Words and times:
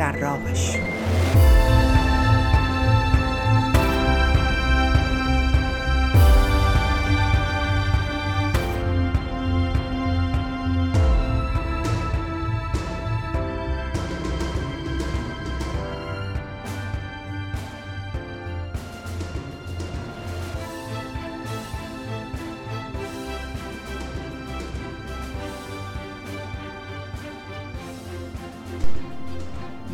در 0.00 0.12
راهش. 0.12 0.89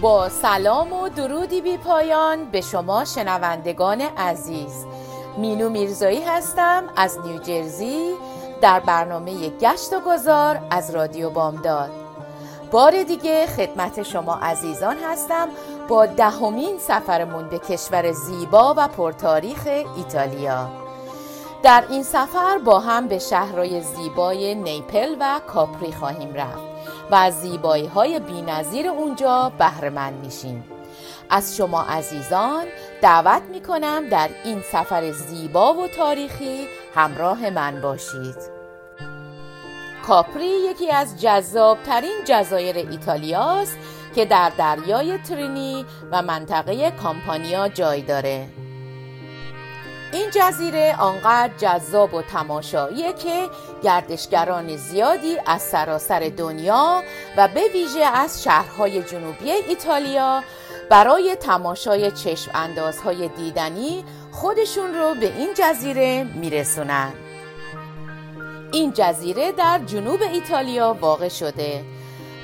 با 0.07 0.29
سلام 0.29 0.93
و 0.93 1.09
درودی 1.09 1.61
بی 1.61 1.77
پایان 1.77 2.45
به 2.45 2.61
شما 2.61 3.05
شنوندگان 3.05 4.01
عزیز. 4.01 4.87
مینو 5.39 5.69
میرزایی 5.69 6.23
هستم 6.23 6.85
از 6.97 7.19
نیوجرزی 7.25 8.15
در 8.61 8.81
برنامه 8.81 9.49
گشت 9.49 9.93
و 9.93 10.01
گذار 10.01 10.59
از 10.71 10.91
رادیو 10.91 11.31
بامداد. 11.31 11.91
بار 12.71 13.03
دیگه 13.03 13.47
خدمت 13.47 14.03
شما 14.03 14.35
عزیزان 14.35 14.97
هستم 14.97 15.49
با 15.89 16.07
دهمین 16.07 16.79
سفرمون 16.79 17.49
به 17.49 17.59
کشور 17.59 18.13
زیبا 18.13 18.75
و 18.77 18.89
پرتاریخ 18.89 19.69
ایتالیا. 19.97 20.69
در 21.63 21.85
این 21.89 22.03
سفر 22.03 22.59
با 22.65 22.81
هم 22.81 23.09
به 23.09 23.19
شهرهای 23.19 23.81
زیبای 23.81 24.55
نیپل 24.55 25.17
و 25.21 25.41
کاپری 25.47 25.93
خواهیم 25.93 26.35
رفت. 26.35 26.76
و 27.11 27.15
از 27.15 27.41
زیبایی 27.41 27.87
های 27.87 28.21
بی 28.21 28.43
نظیر 28.43 28.89
اونجا 28.89 29.53
بهرمند 29.59 30.25
میشیم 30.25 30.65
از 31.31 31.57
شما 31.57 31.83
عزیزان 31.83 32.65
دعوت 33.03 33.43
می 33.43 33.61
کنم 33.61 34.09
در 34.09 34.29
این 34.45 34.63
سفر 34.63 35.11
زیبا 35.11 35.75
و 35.75 35.89
تاریخی 35.89 36.67
همراه 36.95 37.51
من 37.51 37.81
باشید. 37.81 38.37
کاپری 40.07 40.47
یکی 40.47 40.91
از 40.91 41.21
جذابترین 41.21 42.17
جزایر 42.25 42.77
ایتالیاست 42.77 43.79
که 44.15 44.25
در 44.25 44.53
دریای 44.59 45.19
ترینی 45.19 45.87
و 46.13 46.23
منطقه 46.23 46.91
کامپانیا 46.91 47.69
جای 47.69 48.03
داره. 48.03 48.47
این 50.13 50.31
جزیره 50.31 50.97
آنقدر 50.99 51.53
جذاب 51.59 52.15
و 52.15 52.23
تماشاییه 52.23 53.13
که 53.13 53.49
گردشگران 53.83 54.77
زیادی 54.77 55.37
از 55.47 55.63
سراسر 55.63 56.33
دنیا 56.37 57.03
و 57.37 57.49
به 57.49 57.61
ویژه 57.73 58.05
از 58.05 58.43
شهرهای 58.43 59.03
جنوبی 59.03 59.51
ایتالیا 59.51 60.43
برای 60.91 61.37
تماشای 61.37 62.11
چشم 62.11 62.51
اندازهای 62.55 63.29
دیدنی 63.29 64.05
خودشون 64.33 64.95
رو 64.95 65.15
به 65.15 65.27
این 65.27 65.49
جزیره 65.55 66.25
میرسونن. 66.25 67.13
این 68.73 68.93
جزیره 68.93 69.53
در 69.53 69.81
جنوب 69.87 70.23
ایتالیا 70.23 70.97
واقع 71.01 71.29
شده. 71.29 71.85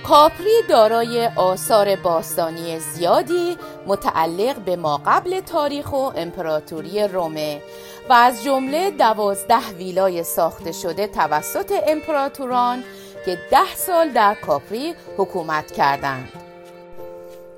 کاپری 0.08 0.62
دارای 0.68 1.26
آثار 1.36 1.96
باستانی 1.96 2.78
زیادی 2.78 3.56
متعلق 3.86 4.56
به 4.56 4.76
ما 4.76 5.00
قبل 5.06 5.40
تاریخ 5.40 5.92
و 5.92 5.96
امپراتوری 5.96 7.02
رومه 7.02 7.62
و 8.08 8.12
از 8.12 8.44
جمله 8.44 8.90
دوازده 8.90 9.68
ویلای 9.78 10.24
ساخته 10.24 10.72
شده 10.72 11.06
توسط 11.06 11.72
امپراتوران 11.86 12.84
که 13.26 13.38
ده 13.50 13.74
سال 13.76 14.08
در 14.08 14.34
کاپری 14.34 14.94
حکومت 15.16 15.72
کردند. 15.72 16.28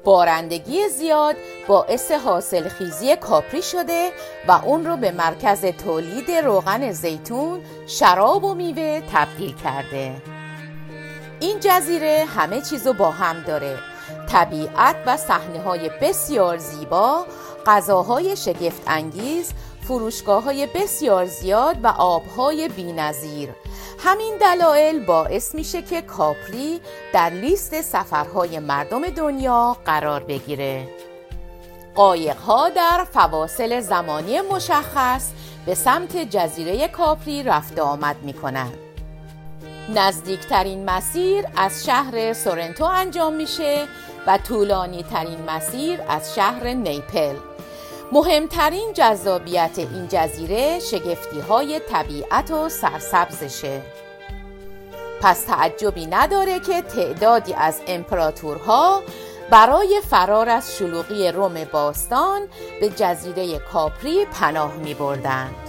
بارندگی 0.04 0.88
زیاد 0.88 1.36
باعث 1.66 2.10
حاصل 2.10 2.68
خیزی 2.68 3.16
کاپری 3.16 3.62
شده 3.62 4.10
و 4.48 4.52
اون 4.64 4.86
رو 4.86 4.96
به 4.96 5.12
مرکز 5.12 5.64
تولید 5.64 6.30
روغن 6.30 6.92
زیتون، 6.92 7.60
شراب 7.86 8.44
و 8.44 8.54
میوه 8.54 9.02
تبدیل 9.12 9.54
کرده. 9.64 10.33
این 11.44 11.60
جزیره 11.60 12.24
همه 12.36 12.60
چیزو 12.60 12.92
با 12.92 13.10
هم 13.10 13.40
داره. 13.40 13.78
طبیعت 14.28 14.96
و 15.06 15.16
صحنه 15.16 15.62
های 15.62 15.90
بسیار 16.02 16.58
زیبا 16.58 17.26
غذاهای 17.66 18.36
شگفت 18.36 18.82
انگیز 18.86 19.52
فروشگاه 19.88 20.42
های 20.42 20.66
بسیار 20.66 21.26
زیاد 21.26 21.76
و 21.82 21.86
آبهای 21.86 22.68
بینظیر. 22.68 23.50
همین 23.98 24.34
دلایل 24.40 25.04
باعث 25.04 25.54
میشه 25.54 25.82
که 25.82 26.02
کاپری 26.02 26.80
در 27.12 27.30
لیست 27.30 27.80
سفرهای 27.80 28.58
مردم 28.58 29.10
دنیا 29.10 29.76
قرار 29.84 30.20
بگیره. 30.20 30.88
قایق 31.94 32.36
ها 32.36 32.68
در 32.68 33.06
فواصل 33.12 33.80
زمانی 33.80 34.40
مشخص 34.40 35.30
به 35.66 35.74
سمت 35.74 36.16
جزیره 36.16 36.88
کاپری 36.88 37.42
رفت 37.42 37.78
آمد 37.78 38.16
می 38.22 38.32
کنند. 38.32 38.83
نزدیکترین 39.88 40.84
مسیر 40.84 41.44
از 41.56 41.84
شهر 41.84 42.32
سورنتو 42.32 42.84
انجام 42.84 43.32
میشه 43.32 43.86
و 44.26 44.38
طولانی 44.38 45.02
ترین 45.02 45.38
مسیر 45.48 46.00
از 46.08 46.34
شهر 46.34 46.68
نیپل 46.68 47.34
مهمترین 48.12 48.92
جذابیت 48.94 49.78
این 49.78 50.08
جزیره 50.08 50.78
شگفتی 50.78 51.40
های 51.40 51.80
طبیعت 51.90 52.50
و 52.50 52.68
سرسبزشه 52.68 53.82
پس 55.20 55.44
تعجبی 55.44 56.06
نداره 56.06 56.60
که 56.60 56.82
تعدادی 56.82 57.54
از 57.54 57.80
امپراتورها 57.86 59.02
برای 59.50 60.00
فرار 60.10 60.48
از 60.48 60.76
شلوغی 60.76 61.28
روم 61.28 61.64
باستان 61.72 62.40
به 62.80 62.88
جزیره 62.88 63.58
کاپری 63.58 64.24
پناه 64.24 64.74
می 64.76 64.94
بردند. 64.94 65.63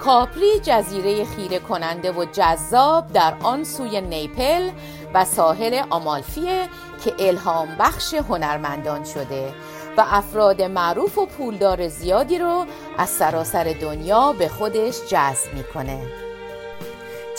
کاپری 0.00 0.60
جزیره 0.62 1.24
خیره 1.24 1.58
کننده 1.58 2.12
و 2.12 2.24
جذاب 2.24 3.12
در 3.12 3.34
آن 3.42 3.64
سوی 3.64 4.00
نیپل 4.00 4.70
و 5.14 5.24
ساحل 5.24 5.82
آمالفیه 5.90 6.68
که 7.04 7.14
الهام 7.18 7.68
بخش 7.78 8.14
هنرمندان 8.14 9.04
شده 9.04 9.52
و 9.96 10.04
افراد 10.06 10.62
معروف 10.62 11.18
و 11.18 11.26
پولدار 11.26 11.88
زیادی 11.88 12.38
رو 12.38 12.66
از 12.98 13.08
سراسر 13.08 13.64
دنیا 13.64 14.32
به 14.32 14.48
خودش 14.48 15.00
جذب 15.08 15.54
می‌کنه. 15.54 16.02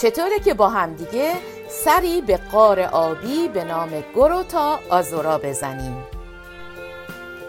چطوره 0.01 0.39
که 0.45 0.53
با 0.53 0.69
همدیگه 0.69 1.33
سری 1.69 2.21
به 2.21 2.39
قار 2.51 2.79
آبی 2.79 3.47
به 3.47 3.63
نام 3.63 4.03
گروتا 4.15 4.79
آزورا 4.89 5.37
بزنیم. 5.37 6.18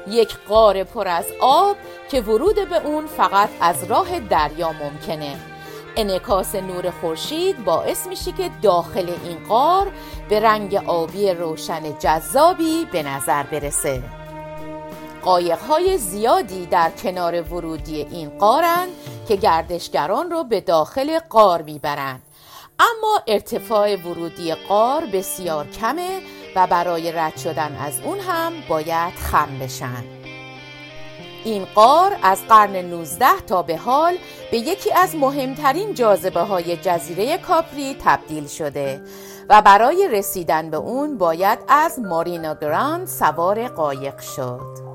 یک 0.09 0.37
قار 0.49 0.85
پر 0.85 1.09
از 1.09 1.27
آب 1.41 1.77
که 2.11 2.21
ورود 2.21 2.69
به 2.69 2.87
اون 2.87 3.07
فقط 3.07 3.49
از 3.61 3.85
راه 3.85 4.21
دریا 4.21 4.73
ممکنه. 4.73 5.37
انکاس 5.97 6.55
نور 6.55 6.91
خورشید 6.91 7.65
باعث 7.65 8.07
میشه 8.07 8.33
که 8.33 8.51
داخل 8.63 9.15
این 9.25 9.45
قار 9.49 9.93
به 10.29 10.41
رنگ 10.41 10.75
آبی 10.75 11.31
روشن 11.31 11.99
جذابی 11.99 12.87
به 12.93 13.03
نظر 13.03 13.43
برسه. 13.43 14.03
قایقهای 15.23 15.99
زیادی 15.99 16.67
در 16.67 16.91
کنار 16.91 17.43
ورودی 17.43 17.97
این 17.97 18.29
قارند 18.39 18.89
که 19.29 19.37
گردشگران 19.37 20.31
رو 20.31 20.45
به 20.45 20.61
داخل 20.61 21.19
قار 21.19 21.63
می‌برند. 21.63 22.23
اما 22.79 23.23
ارتفاع 23.27 23.97
ورودی 23.97 24.55
قار 24.55 25.07
بسیار 25.07 25.67
کمه 25.67 26.21
و 26.57 26.67
برای 26.67 27.13
رد 27.13 27.37
شدن 27.37 27.77
از 27.77 28.01
اون 28.05 28.19
هم 28.19 28.53
باید 28.69 29.15
خم 29.15 29.59
بشن. 29.61 30.05
این 31.45 31.65
قار 31.75 32.17
از 32.23 32.47
قرن 32.49 32.77
19 32.77 33.27
تا 33.47 33.63
به 33.63 33.77
حال 33.77 34.17
به 34.51 34.59
یکی 34.59 34.93
از 34.93 35.17
مهمترین 35.17 35.95
جاذبه 35.95 36.41
های 36.41 36.77
جزیره 36.77 37.39
کاپری 37.39 37.97
تبدیل 38.05 38.47
شده 38.47 39.03
و 39.49 39.63
برای 39.63 40.09
رسیدن 40.13 40.71
به 40.71 40.77
اون 40.77 41.19
باید 41.19 41.59
از 41.69 41.99
مارینا 41.99 42.55
گراند 42.55 43.07
سوار 43.07 43.69
قایق 43.69 44.19
شد. 44.19 44.91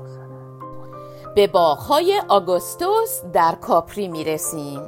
به 1.34 1.46
باغهای 1.46 2.22
آگوستوس 2.28 3.20
در 3.32 3.54
کاپری 3.54 4.08
می 4.08 4.24
رسیم 4.24 4.80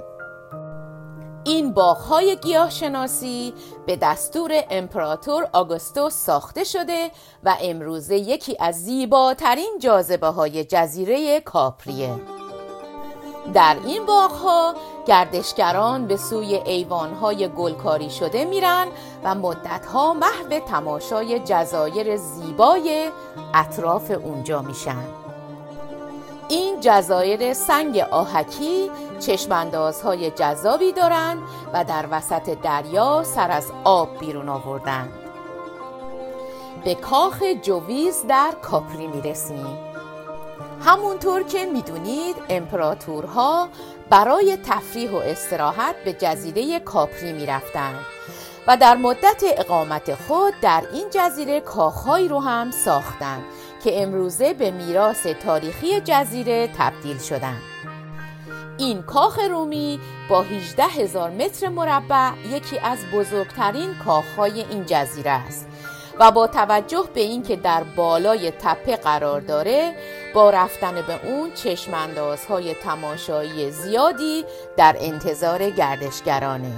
این 1.44 1.72
باغهای 1.72 2.36
گیاهشناسی 2.36 3.54
به 3.86 3.96
دستور 3.96 4.50
امپراتور 4.70 5.48
آگوستوس 5.52 6.14
ساخته 6.14 6.64
شده 6.64 7.10
و 7.44 7.56
امروزه 7.60 8.16
یکی 8.16 8.56
از 8.60 8.84
زیباترین 8.84 9.78
جاذبه 9.80 10.26
های 10.26 10.64
جزیره 10.64 11.40
کاپریه. 11.40 12.14
در 13.54 13.76
این 13.84 14.06
باغها 14.06 14.74
گردشگران 15.06 16.06
به 16.06 16.16
سوی 16.16 16.54
ایوانهای 16.54 17.48
گلکاری 17.48 18.10
شده 18.10 18.44
میرن 18.44 18.86
و 19.24 19.34
مدتها 19.34 20.14
محو 20.14 20.58
تماشای 20.66 21.38
جزایر 21.38 22.16
زیبای 22.16 23.10
اطراف 23.54 24.10
اونجا 24.10 24.62
میشن. 24.62 25.27
این 26.48 26.80
جزایر 26.80 27.52
سنگ 27.52 27.98
آهکی 27.98 28.90
چشماندازهای 29.20 30.30
جذابی 30.30 30.92
دارند 30.92 31.42
و 31.72 31.84
در 31.84 32.04
وسط 32.10 32.58
دریا 32.62 33.24
سر 33.24 33.50
از 33.50 33.72
آب 33.84 34.18
بیرون 34.18 34.48
آوردند. 34.48 35.12
به 36.84 36.94
کاخ 36.94 37.42
جویز 37.62 38.24
در 38.28 38.52
کاپری 38.62 39.06
می‌رسیم. 39.06 39.78
همونطور 40.84 41.42
که 41.42 41.66
می‌دونید 41.66 42.36
امپراتورها 42.48 43.68
برای 44.10 44.56
تفریح 44.56 45.10
و 45.10 45.16
استراحت 45.16 45.94
به 46.04 46.12
جزیره 46.12 46.80
کاپری 46.80 47.32
می‌رفتند 47.32 48.00
و 48.66 48.76
در 48.76 48.96
مدت 48.96 49.42
اقامت 49.42 50.14
خود 50.14 50.54
در 50.62 50.82
این 50.92 51.06
جزیره 51.10 51.60
کاخهایی 51.60 52.28
رو 52.28 52.40
هم 52.40 52.70
ساختند 52.70 53.44
که 53.84 54.02
امروزه 54.02 54.54
به 54.54 54.70
میراث 54.70 55.26
تاریخی 55.26 56.00
جزیره 56.00 56.70
تبدیل 56.78 57.18
شدند. 57.18 57.62
این 58.78 59.02
کاخ 59.02 59.38
رومی 59.38 60.00
با 60.28 60.42
18 60.42 60.84
هزار 60.84 61.30
متر 61.30 61.68
مربع 61.68 62.30
یکی 62.52 62.78
از 62.78 62.98
بزرگترین 63.12 63.94
کاخهای 64.04 64.60
این 64.60 64.84
جزیره 64.86 65.30
است 65.30 65.68
و 66.20 66.30
با 66.30 66.46
توجه 66.46 67.04
به 67.14 67.20
اینکه 67.20 67.56
در 67.56 67.82
بالای 67.82 68.50
تپه 68.50 68.96
قرار 68.96 69.40
داره 69.40 69.94
با 70.34 70.50
رفتن 70.50 70.94
به 70.94 71.26
اون 71.26 71.52
چشماندازهای 71.54 72.74
تماشایی 72.74 73.70
زیادی 73.70 74.44
در 74.76 74.96
انتظار 75.00 75.70
گردشگرانه 75.70 76.72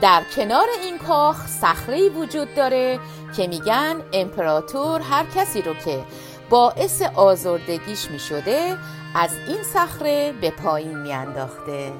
در 0.00 0.22
کنار 0.36 0.66
این 0.82 0.98
کاخ 0.98 1.46
صخره 1.46 2.08
وجود 2.08 2.54
داره 2.54 2.98
که 3.36 3.46
میگن 3.46 4.02
امپراتور 4.12 5.00
هر 5.00 5.26
کسی 5.36 5.62
رو 5.62 5.74
که 5.74 6.04
باعث 6.50 7.02
آزردگیش 7.02 8.10
می‌شده 8.10 8.76
از 9.14 9.30
این 9.48 9.62
صخره 9.62 10.32
به 10.40 10.50
پایین 10.50 10.98
میانداخته. 10.98 11.92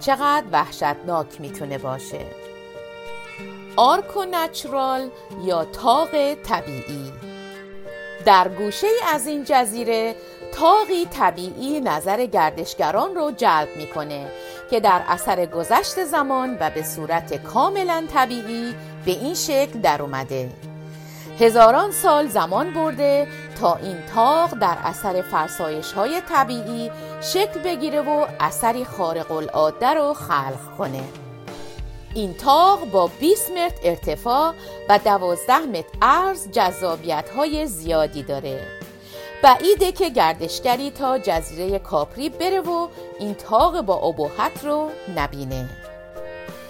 چقدر 0.00 0.44
وحشتناک 0.52 1.40
می‌تونه 1.40 1.78
باشه. 1.78 2.26
آرکو 3.76 4.24
نچرال 4.24 5.10
یا 5.44 5.64
تاق 5.64 6.34
طبیعی. 6.34 7.12
در 8.24 8.48
گوشه 8.48 8.86
از 9.14 9.26
این 9.26 9.44
جزیره 9.44 10.14
تاقی 10.54 11.06
طبیعی 11.06 11.80
نظر 11.80 12.26
گردشگران 12.26 13.14
رو 13.14 13.30
جلب 13.30 13.68
می‌کنه 13.76 14.30
که 14.70 14.80
در 14.80 15.02
اثر 15.08 15.46
گذشت 15.46 16.04
زمان 16.04 16.56
و 16.60 16.70
به 16.70 16.82
صورت 16.82 17.34
کاملا 17.34 18.04
طبیعی 18.14 18.74
به 19.04 19.10
این 19.10 19.34
شکل 19.34 19.80
در 19.80 20.02
اومده. 20.02 20.50
هزاران 21.40 21.90
سال 21.90 22.28
زمان 22.28 22.74
برده 22.74 23.28
تا 23.60 23.76
این 23.76 23.96
تاق 24.14 24.58
در 24.58 24.78
اثر 24.84 25.22
فرسایش 25.22 25.92
های 25.92 26.20
طبیعی 26.28 26.90
شکل 27.20 27.60
بگیره 27.60 28.00
و 28.00 28.26
اثری 28.40 28.84
خارق 28.84 29.32
العاده 29.32 29.94
رو 29.94 30.14
خلق 30.14 30.76
کنه. 30.78 31.02
این 32.14 32.34
تاق 32.34 32.90
با 32.90 33.10
20 33.20 33.50
متر 33.50 33.74
ارتفاع 33.82 34.54
و 34.88 34.98
12 34.98 35.58
متر 35.58 35.88
عرض 36.02 36.48
جذابیت 36.50 37.30
های 37.36 37.66
زیادی 37.66 38.22
داره. 38.22 38.75
بعیده 39.42 39.92
که 39.92 40.08
گردشگری 40.08 40.90
تا 40.90 41.18
جزیره 41.18 41.78
کاپری 41.78 42.28
بره 42.28 42.60
و 42.60 42.88
این 43.20 43.34
تاق 43.34 43.80
با 43.80 43.94
ابهت 43.94 44.64
رو 44.64 44.90
نبینه. 45.16 45.68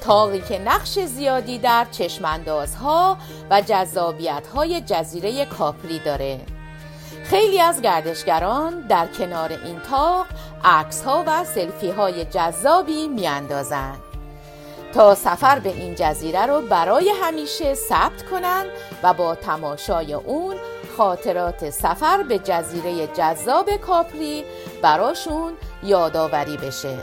تاقی 0.00 0.40
که 0.40 0.58
نقش 0.58 0.98
زیادی 0.98 1.58
در 1.58 1.86
چشماندازها 1.90 3.18
و 3.50 3.60
جذابیت 3.60 4.46
های 4.54 4.80
جزیره 4.80 5.44
کاپری 5.44 5.98
داره. 5.98 6.40
خیلی 7.24 7.60
از 7.60 7.82
گردشگران 7.82 8.80
در 8.80 9.06
کنار 9.06 9.52
این 9.52 9.80
تاق 9.80 10.26
عکس 10.64 11.02
ها 11.02 11.24
و 11.26 11.44
سلفی 11.44 11.90
های 11.90 12.24
جذابی 12.24 13.08
میاندازند. 13.08 13.98
تا 14.94 15.14
سفر 15.14 15.58
به 15.58 15.68
این 15.68 15.94
جزیره 15.94 16.46
رو 16.46 16.60
برای 16.60 17.12
همیشه 17.22 17.74
ثبت 17.74 18.22
کنند 18.30 18.66
و 19.02 19.14
با 19.14 19.34
تماشای 19.34 20.14
اون 20.14 20.56
خاطرات 20.96 21.70
سفر 21.70 22.22
به 22.22 22.38
جزیره 22.38 23.06
جذاب 23.06 23.76
کاپری 23.76 24.44
براشون 24.82 25.52
یادآوری 25.82 26.56
بشه. 26.56 26.98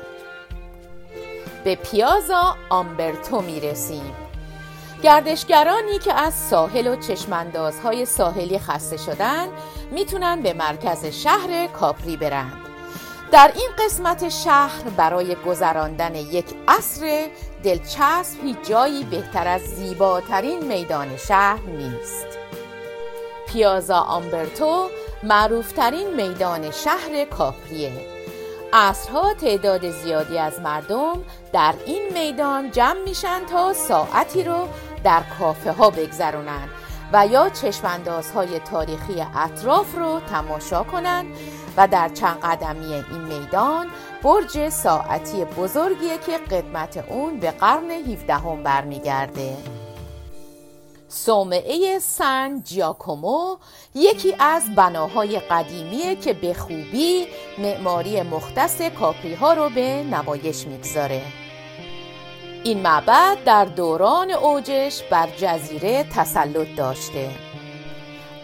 به 1.63 1.75
پیازا 1.75 2.55
آمبرتو 2.69 3.41
می‌رسیم. 3.41 4.13
گردشگرانی 5.03 5.99
که 5.99 6.13
از 6.13 6.33
ساحل 6.33 6.87
و 6.87 6.95
چشماندازهای 6.95 8.05
ساحلی 8.05 8.59
خسته 8.59 8.97
شدن 8.97 9.47
می‌تونن 9.91 10.41
به 10.41 10.53
مرکز 10.53 11.05
شهر 11.05 11.67
کاپری 11.67 12.17
برند 12.17 12.63
در 13.31 13.51
این 13.55 13.69
قسمت 13.79 14.29
شهر 14.29 14.89
برای 14.97 15.35
گذراندن 15.35 16.15
یک 16.15 16.45
عصر 16.67 17.27
دلچسب 17.63 18.43
هیچ 18.43 18.57
جایی 18.69 19.03
بهتر 19.03 19.47
از 19.47 19.61
زیباترین 19.61 20.67
میدان 20.67 21.17
شهر 21.17 21.61
نیست. 21.67 22.42
پیازا 23.53 23.99
آمبرتو 23.99 24.89
معروفترین 25.23 26.15
میدان 26.15 26.71
شهر 26.71 27.25
کاپریه. 27.25 27.91
عصرها 28.73 29.33
تعداد 29.33 29.89
زیادی 29.89 30.37
از 30.37 30.59
مردم 30.59 31.23
در 31.53 31.73
این 31.85 32.01
میدان 32.13 32.71
جمع 32.71 32.99
میشن 33.05 33.45
تا 33.45 33.73
ساعتی 33.73 34.43
رو 34.43 34.67
در 35.03 35.23
کافه 35.39 35.71
ها 35.71 35.89
بگذرونن 35.89 36.69
و 37.13 37.27
یا 37.27 37.49
چشماندازهای 37.49 38.59
تاریخی 38.59 39.25
اطراف 39.35 39.95
رو 39.95 40.19
تماشا 40.19 40.83
کنند 40.83 41.25
و 41.77 41.87
در 41.87 42.09
چند 42.09 42.39
قدمی 42.39 42.93
این 42.93 43.21
میدان 43.21 43.87
برج 44.23 44.69
ساعتی 44.69 45.45
بزرگیه 45.45 46.17
که 46.17 46.37
قدمت 46.37 47.03
اون 47.07 47.39
به 47.39 47.51
قرن 47.51 47.91
17 47.91 48.33
هم 48.33 48.63
برمیگرده. 48.63 49.57
صومعه 51.15 51.99
سن 51.99 52.61
جیاکومو 52.63 53.57
یکی 53.95 54.35
از 54.39 54.75
بناهای 54.75 55.39
قدیمیه 55.39 56.15
که 56.15 56.33
به 56.33 56.53
خوبی 56.53 57.27
معماری 57.57 58.21
مختص 58.21 58.81
کاپری 58.81 59.33
ها 59.33 59.53
رو 59.53 59.69
به 59.69 60.03
نمایش 60.03 60.67
می‌گذاره. 60.67 61.21
این 62.63 62.81
معبد 62.81 63.37
در 63.45 63.65
دوران 63.65 64.31
اوجش 64.31 65.03
بر 65.11 65.29
جزیره 65.37 66.03
تسلط 66.03 66.67
داشته. 66.77 67.29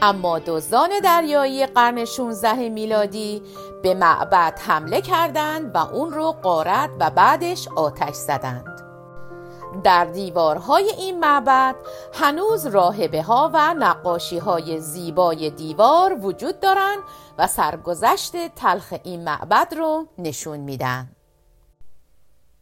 اما 0.02 0.40
دزدان 0.40 0.90
دریایی 1.04 1.66
قرن 1.66 2.06
16 2.06 2.70
میلادی 2.70 3.42
به 3.84 3.94
معبد 3.94 4.60
حمله 4.60 5.02
کردند 5.02 5.76
و 5.76 5.78
اون 5.78 6.12
رو 6.12 6.32
قارت 6.32 6.90
و 7.00 7.10
بعدش 7.10 7.68
آتش 7.76 8.16
زدند. 8.16 8.79
در 9.84 10.06
دیوارهای 10.06 10.90
این 10.90 11.20
معبد 11.20 11.76
هنوز 12.14 12.66
راهبه 12.66 13.22
ها 13.24 13.50
و 13.54 13.74
نقاشی 13.74 14.38
های 14.38 14.80
زیبای 14.80 15.50
دیوار 15.50 16.18
وجود 16.22 16.60
دارند 16.60 17.00
و 17.38 17.48
سرگذشت 17.48 18.56
تلخ 18.56 18.94
این 19.04 19.24
معبد 19.24 19.74
رو 19.78 20.08
نشون 20.18 20.60
میدن. 20.60 21.10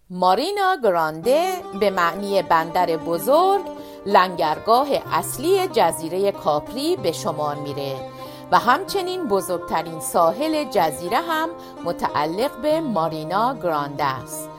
مارینا 0.09 0.75
گرانده 0.83 1.53
به 1.79 1.89
معنی 1.89 2.41
بندر 2.41 2.97
بزرگ 2.97 3.61
لنگرگاه 4.05 4.87
اصلی 5.11 5.67
جزیره 5.67 6.31
کاپری 6.31 6.95
به 6.95 7.11
شمار 7.11 7.55
میره 7.55 7.95
و 8.51 8.59
همچنین 8.59 9.27
بزرگترین 9.27 9.99
ساحل 9.99 10.63
جزیره 10.63 11.17
هم 11.17 11.49
متعلق 11.85 12.61
به 12.61 12.81
مارینا 12.81 13.53
گرانده 13.63 14.03
است 14.03 14.49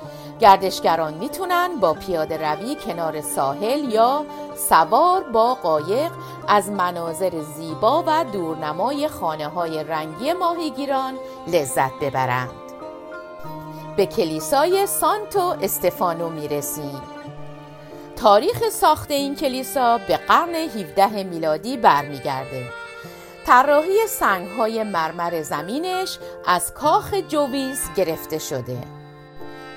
گردشگران 0.41 1.15
می‌تونن 1.15 1.81
با 1.81 1.95
پیاده 1.95 2.51
روی 2.51 2.75
کنار 2.75 3.21
ساحل 3.21 3.93
یا 3.93 4.25
سوار 4.69 5.23
با 5.23 5.55
قایق 5.55 6.13
از 6.49 6.71
مناظر 6.71 7.43
زیبا 7.57 8.05
و 8.07 8.25
دورنمای 8.33 9.09
خانه 9.09 9.49
های 9.49 9.85
رنگی 9.85 10.33
ماهیگیران 10.33 11.15
لذت 11.47 11.93
ببرند. 12.01 12.51
به 13.97 14.07
کلیسای 14.07 14.87
سانتو 14.87 15.55
استفانو 15.63 16.29
می‌رسیم. 16.29 17.03
تاریخ 18.17 18.69
ساخت 18.69 19.11
این 19.11 19.35
کلیسا 19.35 19.99
به 19.99 20.17
قرن 20.17 20.55
17 20.55 21.23
میلادی 21.23 21.77
برمیگرده. 21.77 22.65
طراحی 23.47 24.07
سنگهای 24.09 24.83
مرمر 24.83 25.43
زمینش 25.43 26.19
از 26.47 26.75
کاخ 26.75 27.15
جویز 27.15 27.81
گرفته 27.97 28.39
شده. 28.39 28.98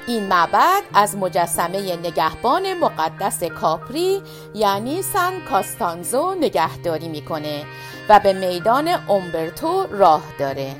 این 0.07 0.27
معبد 0.27 0.83
از 0.93 1.15
مجسمه 1.15 1.95
نگهبان 1.95 2.73
مقدس 2.73 3.43
کاپری 3.43 4.21
یعنی 4.53 5.01
سن 5.01 5.39
کاستانزو 5.49 6.35
نگهداری 6.35 7.09
می‌کنه 7.09 7.65
و 8.09 8.19
به 8.19 8.33
میدان 8.33 8.87
اومبرتو 8.87 9.87
راه 9.91 10.23
داره. 10.39 10.75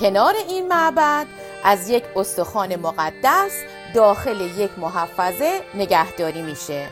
کنار 0.00 0.34
این 0.48 0.68
معبد 0.68 1.26
از 1.64 1.90
یک 1.90 2.04
استخوان 2.16 2.76
مقدس 2.76 3.62
داخل 3.94 4.40
یک 4.40 4.78
محفظه 4.78 5.60
نگهداری 5.74 6.42
میشه. 6.42 6.86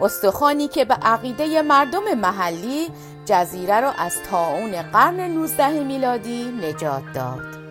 استخوانی 0.00 0.68
که 0.68 0.84
به 0.84 0.94
عقیده 0.94 1.62
مردم 1.62 2.14
محلی 2.14 2.88
جزیره 3.24 3.80
را 3.80 3.90
از 3.90 4.22
تاون 4.30 4.82
قرن 4.82 5.20
19 5.20 5.68
میلادی 5.68 6.44
نجات 6.44 7.02
داد. 7.14 7.61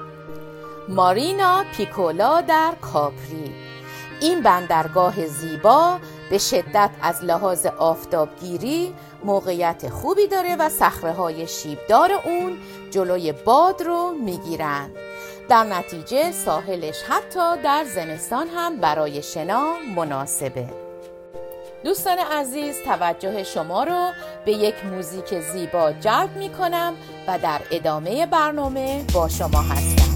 مارینا 0.92 1.66
پیکولا 1.78 2.42
در 2.42 2.74
کاپری. 2.82 3.56
این 4.22 4.42
بندرگاه 4.42 5.26
زیبا 5.26 6.00
به 6.30 6.38
شدت 6.38 6.90
از 7.02 7.24
لحاظ 7.24 7.66
آفتابگیری 7.66 8.94
موقعیت 9.24 9.90
خوبی 9.90 10.28
داره 10.28 10.56
و 10.56 10.70
صخره 10.70 11.12
های 11.12 11.48
شیبدار 11.48 12.12
اون 12.26 12.58
جلوی 12.92 13.32
باد 13.32 13.82
رو 13.82 14.12
می‌گیرند. 14.12 14.92
در 15.50 15.64
نتیجه 15.64 16.32
ساحلش 16.32 17.04
حتی 17.04 17.62
در 17.64 17.86
زمستان 17.96 18.48
هم 18.48 18.78
برای 18.78 19.22
شنا 19.22 19.74
مناسبه. 19.96 20.68
دوستان 21.84 22.18
عزیز 22.18 22.76
توجه 22.86 23.44
شما 23.44 23.84
رو 23.84 24.12
به 24.46 24.52
یک 24.52 24.76
موزیک 24.86 25.40
زیبا 25.40 25.92
جلب 25.92 26.38
می 26.38 26.50
کنم 26.50 26.94
و 27.28 27.40
در 27.40 27.62
ادامه 27.72 28.26
برنامه 28.26 29.06
با 29.14 29.30
شما 29.30 29.62
هستم. 29.62 30.11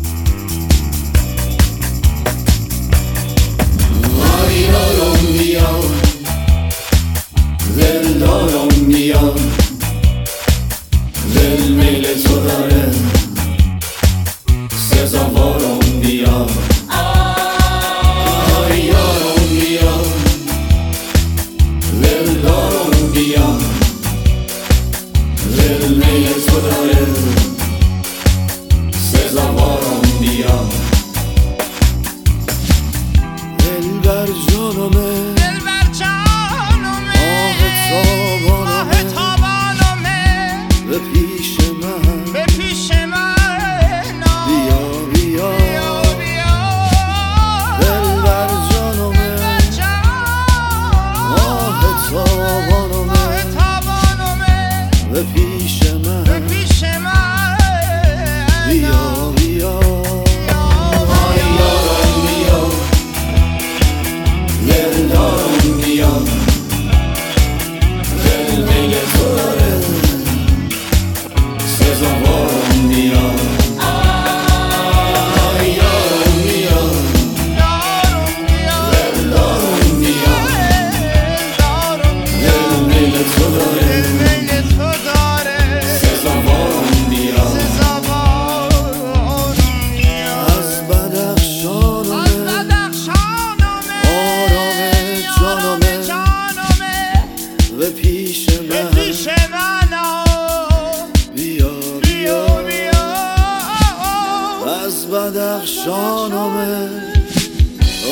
بدخشانمه. 105.16 106.90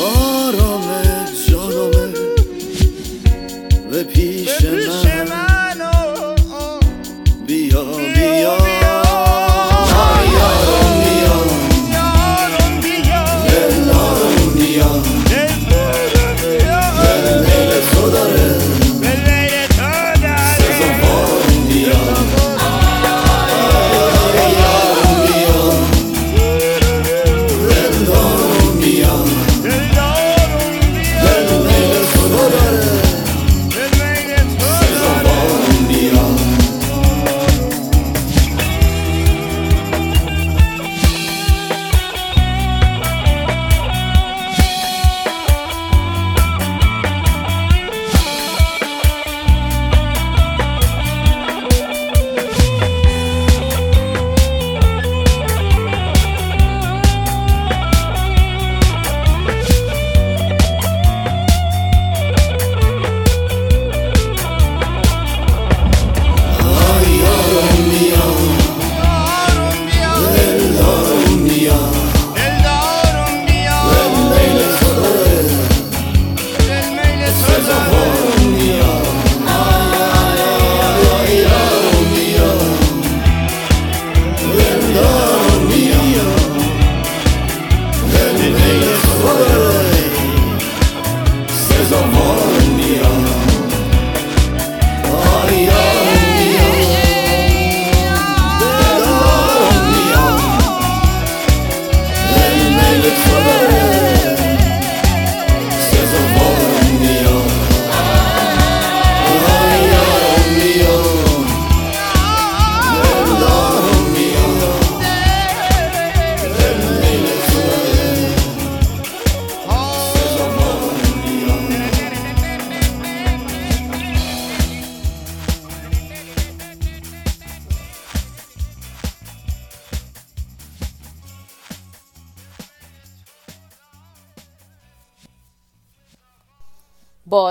آرام 0.04 0.88
جانمه. 1.48 2.12
به 3.90 4.02
پی 4.02 4.33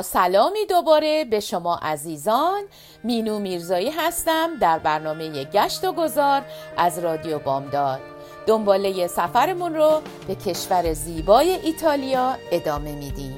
سلامی 0.02 0.66
دوباره 0.66 1.26
به 1.26 1.40
شما 1.40 1.76
عزیزان 1.76 2.64
مینو 3.04 3.40
میرزایی 3.40 3.90
هستم 3.90 4.50
در 4.62 4.80
برنامه 4.80 5.44
گشت 5.44 5.84
و 5.84 5.94
گذار 5.94 6.42
از 6.78 7.00
رادیو 7.00 7.40
بامداد. 7.40 8.00
دنباله 8.48 9.08
سفرمون 9.08 9.76
رو 9.76 10.02
به 10.28 10.36
کشور 10.36 10.94
زیبای 10.94 11.50
ایتالیا 11.50 12.38
ادامه 12.52 12.92
میدیم. 12.92 13.36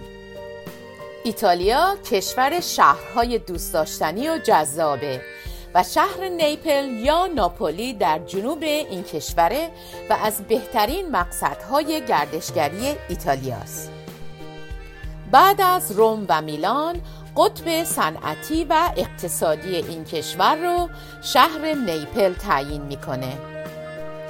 ایتالیا 1.23 1.95
کشور 2.11 2.59
شهرهای 2.59 3.39
دوست 3.39 3.73
داشتنی 3.73 4.29
و 4.29 4.37
جذابه 4.37 5.21
و 5.75 5.83
شهر 5.83 6.29
نیپل 6.29 6.89
یا 6.89 7.27
ناپولی 7.27 7.93
در 7.93 8.19
جنوب 8.19 8.63
این 8.63 9.03
کشوره 9.03 9.69
و 10.09 10.17
از 10.23 10.41
بهترین 10.47 11.11
مقصدهای 11.11 12.05
گردشگری 12.05 12.95
ایتالیاست 13.09 13.94
بعد 15.31 15.61
از 15.61 15.91
روم 15.91 16.25
و 16.29 16.41
میلان 16.41 17.01
قطب 17.37 17.83
صنعتی 17.83 18.65
و 18.69 18.89
اقتصادی 18.97 19.75
این 19.75 20.03
کشور 20.03 20.55
رو 20.55 20.89
شهر 21.21 21.73
نیپل 21.73 22.33
تعیین 22.33 22.81
می‌کنه. 22.81 23.37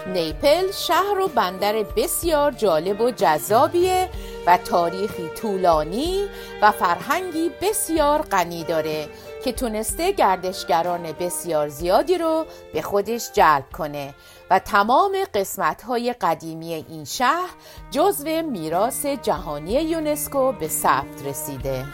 نیپل 0.07 0.71
شهر 0.71 1.19
و 1.19 1.27
بندر 1.27 1.83
بسیار 1.83 2.51
جالب 2.51 3.01
و 3.01 3.11
جذابیه 3.11 4.09
و 4.47 4.57
تاریخی 4.57 5.29
طولانی 5.29 6.25
و 6.61 6.71
فرهنگی 6.71 7.51
بسیار 7.61 8.21
غنی 8.21 8.63
داره 8.63 9.07
که 9.43 9.51
تونسته 9.51 10.11
گردشگران 10.11 11.11
بسیار 11.11 11.69
زیادی 11.69 12.17
رو 12.17 12.45
به 12.73 12.81
خودش 12.81 13.31
جلب 13.33 13.65
کنه 13.77 14.13
و 14.49 14.59
تمام 14.59 15.17
قسمت 15.33 15.81
های 15.81 16.13
قدیمی 16.13 16.73
این 16.73 17.05
شهر 17.05 17.49
جزو 17.91 18.41
میراث 18.41 19.05
جهانی 19.05 19.71
یونسکو 19.71 20.51
به 20.51 20.67
ثبت 20.67 21.25
رسیده. 21.25 21.85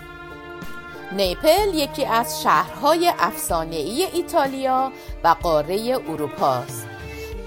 نیپل 1.11 1.73
یکی 1.73 2.05
از 2.05 2.41
شهرهای 2.43 3.13
افسانه‌ای 3.19 4.03
ایتالیا 4.03 4.91
و 5.23 5.35
قاره 5.41 5.99
اروپاست. 6.09 6.87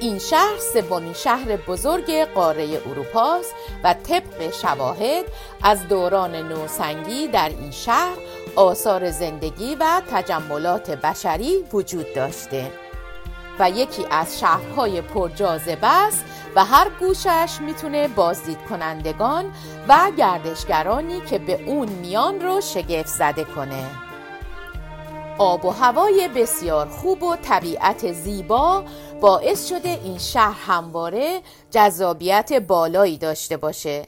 این 0.01 0.19
شهر 0.19 0.59
سومین 0.73 1.13
شهر 1.13 1.57
بزرگ 1.57 2.25
قاره 2.25 2.81
اروپاست 2.87 3.55
و 3.85 3.95
طبق 3.95 4.53
شواهد 4.53 5.25
از 5.63 5.89
دوران 5.89 6.37
نوسنگی 6.37 7.29
در 7.29 7.49
این 7.49 7.71
شهر 7.71 8.17
آثار 8.57 9.11
زندگی 9.11 9.75
و 9.75 10.03
تجملات 10.13 10.91
بشری 10.91 11.65
وجود 11.73 12.15
داشته. 12.15 12.84
و 13.59 13.71
یکی 13.71 14.07
از 14.11 14.41
شهرهای 14.41 15.01
پرجاذبه 15.01 15.87
است 16.07 16.25
و 16.57 16.65
هر 16.65 16.91
گوشش 17.01 17.59
می‌تونه 17.61 18.09
بازدید 18.09 18.59
کنندگان 18.69 19.53
و 19.89 20.11
گردشگرانی 20.19 21.21
که 21.21 21.39
به 21.39 21.65
اون 21.67 21.89
میان 21.89 22.41
رو 22.41 22.61
شگفت 22.61 23.07
زده 23.07 23.45
کنه. 23.45 23.85
آب 25.39 25.65
و 25.65 25.71
هوای 25.71 26.29
بسیار 26.37 26.89
خوب 26.89 27.23
و 27.23 27.37
طبیعت 27.37 28.13
زیبا 28.13 28.85
باعث 29.21 29.69
شده 29.69 29.89
این 29.89 30.19
شهر 30.19 30.57
همواره 30.67 31.41
جذابیت 31.71 32.53
بالایی 32.53 33.19
داشته 33.19 33.57
باشه. 33.57 34.07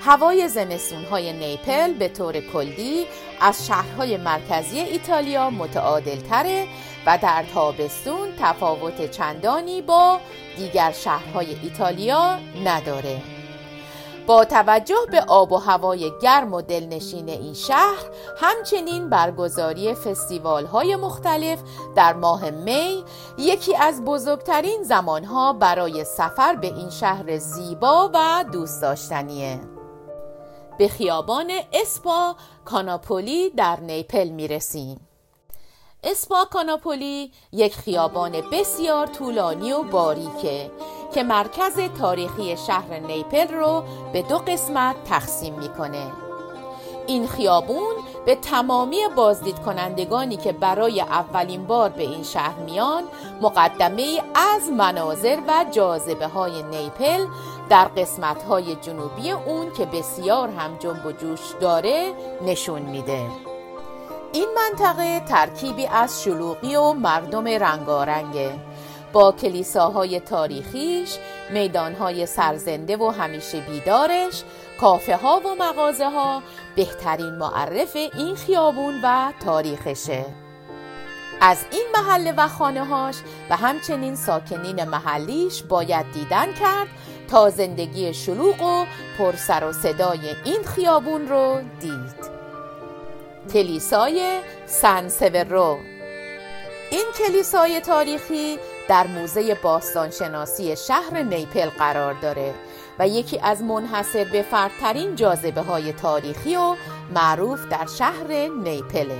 هوای 0.00 0.48
زمستون 0.48 1.04
های 1.04 1.32
نیپل 1.32 1.92
به 1.92 2.08
طور 2.08 2.40
کلی 2.40 3.06
از 3.40 3.66
شهرهای 3.66 4.16
مرکزی 4.16 4.78
ایتالیا 4.78 5.50
متعادل 5.50 6.20
تره 6.20 6.66
و 7.06 7.18
در 7.22 7.44
تابستون 7.54 8.28
تفاوت 8.40 9.10
چندانی 9.10 9.82
با 9.82 10.20
دیگر 10.56 10.92
شهرهای 10.92 11.56
ایتالیا 11.62 12.38
نداره. 12.64 13.20
با 14.28 14.44
توجه 14.44 15.06
به 15.10 15.20
آب 15.20 15.52
و 15.52 15.56
هوای 15.56 16.12
گرم 16.22 16.54
و 16.54 16.62
دلنشین 16.62 17.28
این 17.28 17.54
شهر 17.54 18.04
همچنین 18.36 19.10
برگزاری 19.10 19.94
فستیوال 19.94 20.66
های 20.66 20.96
مختلف 20.96 21.58
در 21.96 22.12
ماه 22.12 22.50
می 22.50 23.04
یکی 23.38 23.76
از 23.76 24.04
بزرگترین 24.04 24.82
زمانها 24.82 25.52
برای 25.52 26.04
سفر 26.04 26.54
به 26.54 26.66
این 26.66 26.90
شهر 26.90 27.38
زیبا 27.38 28.10
و 28.14 28.44
دوست 28.52 28.82
داشتنیه. 28.82 29.60
به 30.78 30.88
خیابان 30.88 31.50
اسپا 31.72 32.36
کاناپولی 32.64 33.50
در 33.50 33.80
نیپل 33.80 34.28
می 34.28 34.48
رسیم 36.04 36.10
اسپا 36.12 36.44
کاناپولی 36.44 37.32
یک 37.52 37.74
خیابان 37.74 38.32
بسیار 38.52 39.06
طولانی 39.06 39.72
و 39.72 39.82
باریکه 39.82 40.70
که 41.14 41.22
مرکز 41.22 41.80
تاریخی 41.98 42.56
شهر 42.56 42.98
نیپل 42.98 43.48
رو 43.54 43.84
به 44.12 44.22
دو 44.22 44.38
قسمت 44.38 44.96
تقسیم 45.04 45.54
می‌کنه. 45.54 46.12
این 47.06 47.26
خیابون 47.26 47.94
به 48.26 48.34
تمامی 48.34 48.98
بازدید 49.16 49.58
کنندگانی 49.58 50.36
که 50.36 50.52
برای 50.52 51.00
اولین 51.00 51.66
بار 51.66 51.88
به 51.88 52.02
این 52.02 52.22
شهر 52.22 52.58
میان 52.58 53.04
مقدمه 53.40 54.22
از 54.34 54.68
مناظر 54.68 55.38
و 55.48 55.64
جاذبه 55.70 56.26
های 56.26 56.62
نیپل 56.62 57.26
در 57.70 57.84
قسمت 57.84 58.42
های 58.42 58.74
جنوبی 58.74 59.30
اون 59.30 59.72
که 59.72 59.86
بسیار 59.86 60.48
هم 60.48 60.76
جنب 60.78 61.06
و 61.06 61.12
جوش 61.12 61.40
داره 61.60 62.12
نشون 62.42 62.82
میده. 62.82 63.57
این 64.38 64.48
منطقه 64.56 65.20
ترکیبی 65.20 65.86
از 65.86 66.22
شلوغی 66.22 66.76
و 66.76 66.92
مردم 66.92 67.48
رنگارنگه. 67.48 68.50
با 69.12 69.32
کلیساهای 69.32 70.20
تاریخیش، 70.20 71.16
میدانهای 71.50 72.26
سرزنده 72.26 72.96
و 72.96 73.08
همیشه 73.10 73.60
بیدارش، 73.60 74.42
کافه 74.80 75.16
ها 75.16 75.40
و 75.40 75.54
مغازه 75.58 76.10
ها 76.10 76.42
بهترین 76.76 77.30
معرف 77.30 77.96
این 77.96 78.34
خیابون 78.34 79.00
و 79.02 79.32
تاریخشه. 79.44 80.24
از 81.40 81.64
این 81.70 81.86
محله 81.94 82.32
و 82.32 82.48
خانه 82.48 82.84
هاش 82.84 83.16
و 83.50 83.56
همچنین 83.56 84.16
ساکنین 84.16 84.84
محلیش 84.84 85.62
باید 85.62 86.12
دیدن 86.12 86.52
کرد 86.52 86.88
تا 87.30 87.50
زندگی 87.50 88.14
شلوغ 88.14 88.62
و 88.62 88.84
پرسر 89.18 89.64
و 89.64 89.72
صدای 89.72 90.36
این 90.44 90.62
خیابون 90.62 91.28
رو 91.28 91.60
دید. 91.80 92.37
کلیسای 93.52 94.40
سن 94.66 95.08
سورو. 95.08 95.78
این 96.90 97.04
کلیسای 97.18 97.80
تاریخی 97.80 98.58
در 98.88 99.06
موزه 99.06 99.54
باستانشناسی 99.54 100.76
شهر 100.76 101.22
نیپل 101.22 101.68
قرار 101.68 102.14
داره 102.14 102.54
و 102.98 103.08
یکی 103.08 103.38
از 103.38 103.62
منحصر 103.62 104.24
به 104.24 104.42
فردترین 104.42 105.14
جاذبه 105.14 105.60
های 105.62 105.92
تاریخی 105.92 106.56
و 106.56 106.76
معروف 107.14 107.66
در 107.66 107.86
شهر 107.98 108.48
نیپله 108.62 109.18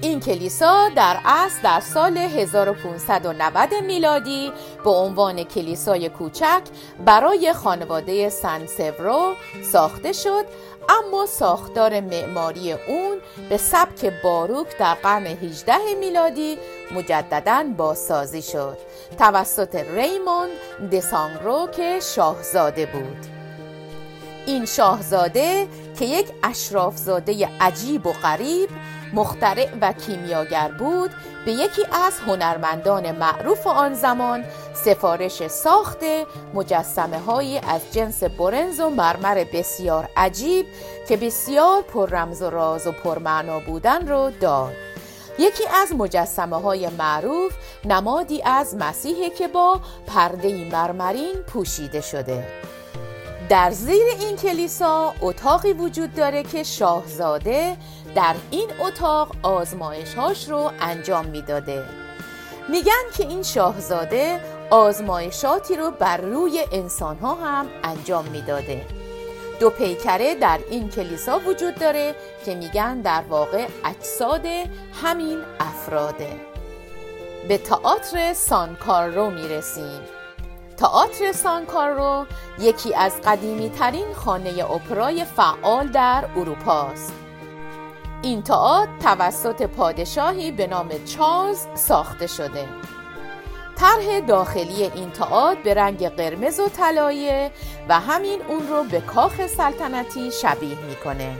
این 0.00 0.20
کلیسا 0.20 0.88
در 0.96 1.16
اصل 1.24 1.62
در 1.62 1.80
سال 1.80 2.18
1590 2.18 3.74
میلادی 3.86 4.52
به 4.84 4.90
عنوان 4.90 5.44
کلیسای 5.44 6.08
کوچک 6.08 6.62
برای 7.04 7.52
خانواده 7.52 8.28
سن 8.28 8.66
سورو 8.66 9.34
ساخته 9.72 10.12
شد 10.12 10.44
اما 10.88 11.26
ساختار 11.26 12.00
معماری 12.00 12.72
اون 12.72 13.18
به 13.48 13.56
سبک 13.56 14.12
باروک 14.22 14.78
در 14.78 14.94
قرن 14.94 15.26
18 15.26 15.74
میلادی 16.00 16.58
مجددا 16.94 17.64
بازسازی 17.76 18.42
شد. 18.42 18.78
توسط 19.18 19.74
ریموند 19.74 20.50
دسانگرو 20.92 21.68
که 21.76 22.00
شاهزاده 22.00 22.86
بود. 22.86 23.26
این 24.46 24.64
شاهزاده 24.64 25.66
که 25.98 26.04
یک 26.04 26.26
اشرافزاده 26.42 27.48
عجیب 27.60 28.06
و 28.06 28.12
غریب 28.12 28.68
مخترع 29.12 29.68
و 29.80 29.92
کیمیاگر 29.92 30.68
بود 30.68 31.10
به 31.44 31.52
یکی 31.52 31.82
از 31.92 32.18
هنرمندان 32.26 33.12
معروف 33.12 33.66
آن 33.66 33.94
زمان 33.94 34.44
سفارش 34.74 35.46
ساخت 35.46 35.98
مجسمه 36.54 37.18
هایی 37.18 37.58
از 37.58 37.80
جنس 37.92 38.22
برنز 38.22 38.80
و 38.80 38.90
مرمر 38.90 39.44
بسیار 39.52 40.08
عجیب 40.16 40.66
که 41.08 41.16
بسیار 41.16 41.82
پر 41.82 42.10
رمز 42.10 42.42
و 42.42 42.50
راز 42.50 42.86
و 42.86 42.92
پرمعنا 42.92 43.60
بودن 43.60 44.08
رو 44.08 44.30
داد. 44.40 44.72
یکی 45.38 45.64
از 45.82 45.92
مجسمه 45.92 46.56
های 46.56 46.88
معروف 46.88 47.52
نمادی 47.84 48.42
از 48.42 48.76
مسیحه 48.76 49.30
که 49.30 49.48
با 49.48 49.80
پرده 50.06 50.70
مرمرین 50.72 51.34
پوشیده 51.46 52.00
شده. 52.00 52.44
در 53.48 53.70
زیر 53.70 54.02
این 54.20 54.36
کلیسا 54.36 55.14
اتاقی 55.20 55.72
وجود 55.72 56.14
داره 56.14 56.42
که 56.42 56.62
شاهزاده 56.62 57.76
در 58.14 58.34
این 58.50 58.70
اتاق 58.80 59.28
آزمایش 59.42 60.14
هاش 60.14 60.48
رو 60.48 60.70
انجام 60.80 61.26
می‌داده. 61.26 61.84
میگن 62.68 63.02
که 63.16 63.26
این 63.26 63.42
شاهزاده 63.42 64.40
آزمایشاتی 64.70 65.76
رو 65.76 65.90
بر 65.90 66.16
روی 66.16 66.64
انسان 66.72 67.18
ها 67.18 67.34
هم 67.34 67.66
انجام 67.84 68.24
می‌داده. 68.24 68.86
دو 69.60 69.70
پیکره 69.70 70.34
در 70.34 70.58
این 70.70 70.88
کلیسا 70.88 71.38
وجود 71.38 71.74
داره 71.74 72.14
که 72.44 72.54
میگن 72.54 73.00
در 73.00 73.22
واقع 73.28 73.66
اجساد 73.84 74.46
همین 75.02 75.38
افراده. 75.60 76.40
به 77.48 77.58
تئاتر 77.58 78.32
سانکارو 78.34 79.30
می‌رسیم. 79.30 80.00
تئاتر 80.76 81.32
سانکارو 81.32 82.26
یکی 82.58 82.94
از 82.94 83.12
قدیمی 83.24 83.70
ترین 83.70 84.14
خانه 84.14 84.70
اپرای 84.70 85.24
فعال 85.24 85.88
در 85.88 86.24
اروپا 86.36 86.82
است. 86.82 87.12
این 88.22 88.42
تئاتر 88.42 88.90
توسط 89.02 89.62
پادشاهی 89.62 90.52
به 90.52 90.66
نام 90.66 90.88
چارلز 91.04 91.66
ساخته 91.74 92.26
شده. 92.26 92.68
طرح 93.76 94.20
داخلی 94.20 94.82
این 94.82 95.10
تئاتر 95.10 95.62
به 95.62 95.74
رنگ 95.74 96.08
قرمز 96.08 96.60
و 96.60 96.68
طلایی 96.68 97.50
و 97.88 98.00
همین 98.00 98.42
اون 98.48 98.68
رو 98.68 98.84
به 98.84 99.00
کاخ 99.00 99.46
سلطنتی 99.46 100.30
شبیه 100.30 100.78
می‌کنه. 100.88 101.36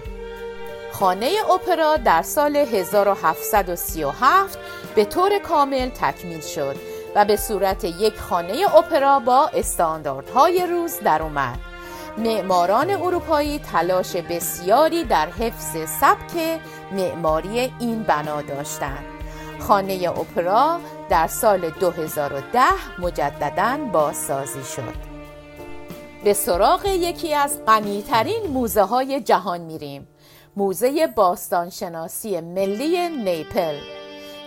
خانه 0.92 1.30
اپرا 1.54 1.96
در 1.96 2.22
سال 2.22 2.56
1737 2.56 4.58
به 4.94 5.04
طور 5.04 5.38
کامل 5.38 5.88
تکمیل 5.88 6.40
شد 6.40 6.95
و 7.16 7.24
به 7.24 7.36
صورت 7.36 7.84
یک 7.84 8.18
خانه 8.18 8.76
اپرا 8.76 9.18
با 9.18 9.50
استانداردهای 9.54 10.66
روز 10.66 11.00
در 11.04 11.22
اومد. 11.22 11.58
معماران 12.18 12.90
اروپایی 12.90 13.58
تلاش 13.58 14.16
بسیاری 14.16 15.04
در 15.04 15.30
حفظ 15.30 15.90
سبک 16.00 16.60
معماری 16.92 17.72
این 17.80 18.02
بنا 18.02 18.42
داشتند. 18.42 19.04
خانه 19.60 20.10
اپرا 20.10 20.80
در 21.08 21.26
سال 21.26 21.70
2010 21.70 22.60
مجددا 22.98 23.78
بازسازی 23.92 24.64
شد. 24.64 25.16
به 26.24 26.32
سراغ 26.32 26.86
یکی 26.86 27.34
از 27.34 27.64
غنیترین 27.66 28.46
موزه 28.46 28.82
های 28.82 29.20
جهان 29.20 29.60
میریم. 29.60 30.08
موزه 30.56 31.06
باستانشناسی 31.06 32.40
ملی 32.40 33.08
نیپل. 33.08 33.95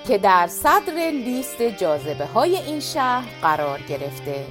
که 0.10 0.18
در 0.18 0.48
صدر 0.48 0.94
لیست 1.12 1.62
جاذبه 1.62 2.26
های 2.26 2.58
این 2.58 2.80
شهر 2.80 3.28
قرار 3.42 3.80
گرفته 3.82 4.46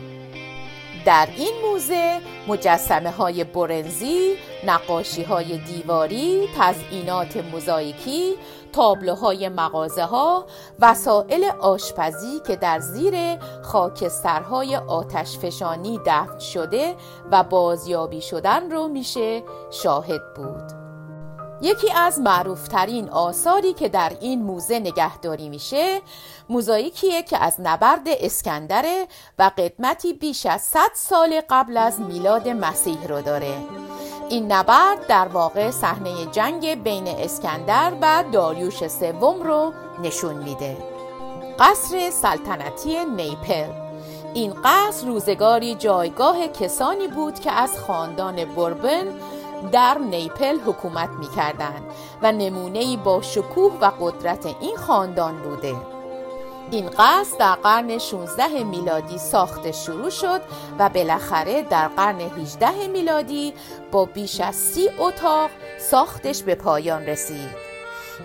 در 1.04 1.28
این 1.36 1.52
موزه 1.62 2.20
مجسمه 2.48 3.10
های 3.10 3.44
برنزی، 3.44 4.34
نقاشی 4.66 5.22
های 5.22 5.58
دیواری، 5.58 6.48
تزئینات 6.58 7.36
موزاییکی، 7.36 8.34
تابلوهای 8.72 9.48
مغازه 9.48 10.04
ها، 10.04 10.46
وسایل 10.80 11.44
آشپزی 11.60 12.40
که 12.46 12.56
در 12.56 12.78
زیر 12.80 13.14
خاکسترهای 13.62 14.76
آتشفشانی 14.76 16.00
دفن 16.06 16.38
شده 16.38 16.94
و 17.30 17.42
بازیابی 17.42 18.20
شدن 18.20 18.70
رو 18.70 18.88
میشه 18.88 19.42
شاهد 19.70 20.34
بود. 20.36 20.77
یکی 21.62 21.92
از 21.92 22.20
معروفترین 22.20 23.08
آثاری 23.08 23.72
که 23.72 23.88
در 23.88 24.12
این 24.20 24.42
موزه 24.42 24.78
نگهداری 24.78 25.48
میشه 25.48 26.00
موزاییکیه 26.48 27.22
که 27.22 27.38
از 27.38 27.56
نبرد 27.58 28.06
اسکندره 28.06 29.06
و 29.38 29.50
قدمتی 29.58 30.12
بیش 30.12 30.46
از 30.46 30.62
100 30.62 30.80
سال 30.94 31.40
قبل 31.50 31.76
از 31.76 32.00
میلاد 32.00 32.48
مسیح 32.48 33.06
رو 33.06 33.22
داره. 33.22 33.56
این 34.28 34.52
نبرد 34.52 35.06
در 35.06 35.28
واقع 35.28 35.70
صحنه 35.70 36.26
جنگ 36.32 36.82
بین 36.82 37.08
اسکندر 37.08 37.92
و 38.00 38.24
داریوش 38.32 38.88
سوم 38.88 39.42
رو 39.42 39.72
نشون 40.02 40.34
میده. 40.36 40.76
قصر 41.58 42.10
سلطنتی 42.10 43.04
نیپل. 43.04 43.88
این 44.34 44.54
قصر 44.64 45.06
روزگاری 45.06 45.74
جایگاه 45.74 46.48
کسانی 46.48 47.08
بود 47.08 47.40
که 47.40 47.52
از 47.52 47.78
خاندان 47.78 48.44
بوربن 48.44 49.06
در 49.72 49.98
نیپل 49.98 50.60
حکومت 50.60 51.10
می 51.10 51.28
کردن 51.36 51.82
و 52.22 52.32
نمونه 52.32 52.96
با 52.96 53.22
شکوه 53.22 53.72
و 53.80 53.90
قدرت 54.00 54.46
این 54.46 54.76
خاندان 54.76 55.36
بوده 55.36 55.76
این 56.70 56.90
قصد 56.98 57.38
در 57.38 57.54
قرن 57.54 57.98
16 57.98 58.64
میلادی 58.64 59.18
ساخته 59.18 59.72
شروع 59.72 60.10
شد 60.10 60.40
و 60.78 60.88
بالاخره 60.88 61.62
در 61.62 61.88
قرن 61.88 62.20
18 62.20 62.86
میلادی 62.86 63.54
با 63.92 64.04
بیش 64.04 64.40
از 64.40 64.54
سی 64.56 64.90
اتاق 64.98 65.50
ساختش 65.78 66.42
به 66.42 66.54
پایان 66.54 67.02
رسید 67.06 67.68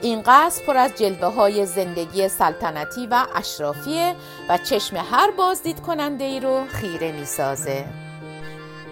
این 0.01 0.21
قصد 0.25 0.65
پر 0.65 0.77
از 0.77 0.95
جلوه 0.95 1.33
های 1.33 1.65
زندگی 1.65 2.29
سلطنتی 2.29 3.07
و 3.07 3.25
اشرافیه 3.35 4.15
و 4.49 4.57
چشم 4.57 4.97
هر 4.97 5.31
بازدید 5.31 5.79
کننده 5.79 6.23
ای 6.23 6.39
رو 6.39 6.65
خیره 6.67 7.11
می 7.11 7.25
سازه. 7.25 8.02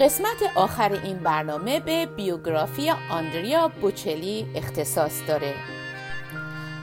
قسمت 0.02 0.44
آخر 0.56 1.00
این 1.04 1.18
برنامه 1.18 1.80
به 1.80 2.06
بیوگرافی 2.06 2.90
آندریا 3.12 3.68
بوچلی 3.68 4.46
اختصاص 4.56 5.22
داره 5.28 5.54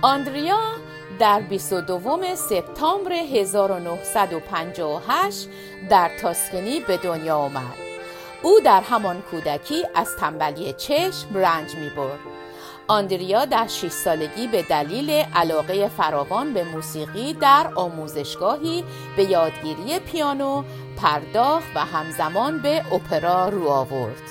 آندریا 0.02 0.60
در 1.18 1.40
22 1.40 2.34
سپتامبر 2.34 3.12
1958 3.12 5.48
در 5.90 6.10
تاسکنی 6.20 6.80
به 6.80 6.96
دنیا 6.96 7.36
آمد. 7.36 7.74
او 8.42 8.60
در 8.60 8.80
همان 8.80 9.22
کودکی 9.22 9.84
از 9.94 10.16
تنبلی 10.16 10.72
چشم 10.72 11.34
رنج 11.34 11.74
می 11.74 11.90
برد. 11.90 12.37
آندریا 12.88 13.44
در 13.44 13.66
6 13.66 13.88
سالگی 13.88 14.46
به 14.46 14.62
دلیل 14.62 15.10
علاقه 15.10 15.88
فراوان 15.88 16.54
به 16.54 16.64
موسیقی 16.64 17.34
در 17.34 17.70
آموزشگاهی 17.74 18.84
به 19.16 19.24
یادگیری 19.24 19.98
پیانو 19.98 20.62
پرداخت 20.96 21.66
و 21.74 21.78
همزمان 21.78 22.62
به 22.62 22.84
اپرا 22.92 23.48
رو 23.48 23.68
آورد. 23.68 24.22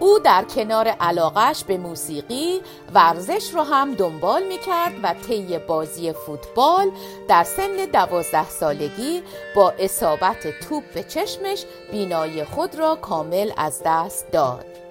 او 0.00 0.18
در 0.18 0.44
کنار 0.44 0.88
علاقش 0.88 1.64
به 1.64 1.76
موسیقی 1.76 2.60
ورزش 2.94 3.50
رو 3.54 3.62
هم 3.62 3.94
دنبال 3.94 4.42
می 4.42 4.58
کرد 4.58 4.92
و 5.02 5.14
طی 5.28 5.58
بازی 5.58 6.12
فوتبال 6.12 6.90
در 7.28 7.44
سن 7.44 7.76
دوازده 7.92 8.50
سالگی 8.50 9.22
با 9.56 9.70
اصابت 9.78 10.60
توپ 10.68 10.82
به 10.94 11.02
چشمش 11.02 11.64
بینایی 11.92 12.44
خود 12.44 12.74
را 12.74 12.94
کامل 12.94 13.50
از 13.56 13.82
دست 13.86 14.30
داد. 14.32 14.81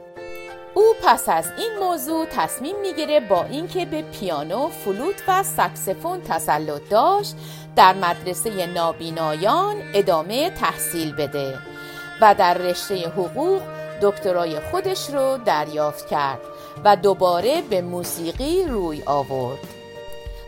او 0.74 0.84
پس 1.04 1.30
از 1.30 1.46
این 1.58 1.72
موضوع 1.80 2.26
تصمیم 2.26 2.76
می‌گیره 2.82 3.20
با 3.20 3.44
اینکه 3.44 3.86
به 3.86 4.02
پیانو، 4.02 4.68
فلوت 4.68 5.24
و 5.28 5.44
سکسفون 5.44 6.22
تسلط 6.22 6.82
داشت 6.90 7.36
در 7.76 7.94
مدرسه 7.94 8.66
نابینایان 8.66 9.76
ادامه 9.94 10.50
تحصیل 10.50 11.16
بده 11.16 11.60
و 12.22 12.36
در 12.36 12.54
رشته 12.54 13.10
حقوق 13.10 13.62
دکترای 14.02 14.60
خودش 14.60 15.10
رو 15.10 15.38
دریافت 15.46 16.08
کرد 16.08 16.40
و 16.86 16.96
دوباره 16.96 17.62
به 17.62 17.82
موسیقی 17.82 18.64
روی 18.64 19.04
آورد. 19.06 19.60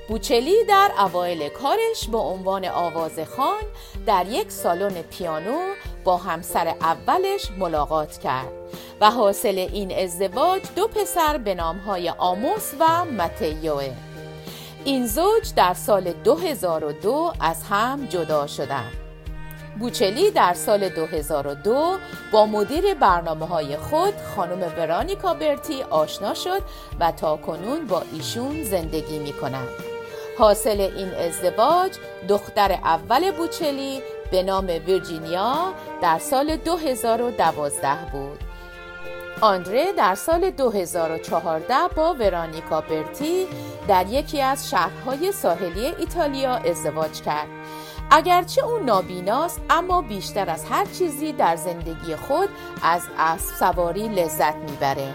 بوچلی 0.08 0.66
در 0.66 0.92
اوایل 1.00 1.50
کارش 1.50 2.08
به 2.12 2.18
عنوان 2.18 2.66
آوازخان 2.66 3.64
در 4.06 4.26
یک 4.28 4.52
سالن 4.52 5.02
پیانو 5.02 5.60
با 6.04 6.18
همسر 6.18 6.68
اولش 6.68 7.52
ملاقات 7.58 8.18
کرد 8.18 8.63
و 9.02 9.12
حاصل 9.12 9.68
این 9.74 10.00
ازدواج 10.00 10.62
دو 10.76 10.88
پسر 10.88 11.38
به 11.38 11.56
نامهای 11.56 12.10
آموس 12.10 12.72
و 12.80 13.06
متیوه 13.06 13.92
این 14.86 15.08
زوج 15.08 15.54
در 15.56 15.74
سال 15.74 16.12
2002 16.12 17.34
از 17.40 17.64
هم 17.64 18.06
جدا 18.06 18.48
شدند. 18.48 18.92
بوچلی 19.80 20.32
در 20.32 20.54
سال 20.54 20.90
2002 20.90 21.98
با 22.32 22.46
مدیر 22.46 22.94
برنامه 22.94 23.46
های 23.46 23.78
خود 23.78 24.14
خانم 24.36 24.74
ورانیکا 24.78 25.34
برتی 25.34 25.84
آشنا 25.84 26.34
شد 26.34 26.62
و 27.00 27.12
تا 27.12 27.38
کنون 27.38 27.88
با 27.88 28.04
ایشون 28.14 28.64
زندگی 28.64 29.20
می 29.20 29.34
کند. 29.34 29.68
حاصل 30.38 30.82
این 30.82 31.14
ازدواج 31.14 31.92
دختر 32.30 32.72
اول 32.72 33.32
بوچلی 33.32 34.02
به 34.32 34.44
نام 34.44 34.68
ویرجینیا 34.68 35.74
در 36.02 36.20
سال 36.20 36.56
2012 36.56 37.90
بود. 38.12 38.53
آندره 39.44 39.94
در 39.94 40.16
سال 40.16 40.50
2014 40.50 41.76
با 41.96 42.14
ورانیکا 42.14 42.82
برتی 42.82 43.48
در 43.88 44.08
یکی 44.08 44.42
از 44.42 44.70
شهرهای 44.70 45.32
ساحلی 45.32 45.86
ایتالیا 45.86 46.56
ازدواج 46.56 47.22
کرد. 47.22 47.48
اگرچه 48.12 48.66
او 48.66 48.78
نابیناست 48.78 49.62
اما 49.70 50.02
بیشتر 50.02 50.50
از 50.50 50.66
هر 50.66 50.86
چیزی 50.86 51.34
در 51.34 51.56
زندگی 51.56 52.16
خود 52.16 52.50
از 52.84 53.02
اسب 53.18 53.56
سواری 53.56 54.08
لذت 54.08 54.56
می‌بره. 54.56 55.14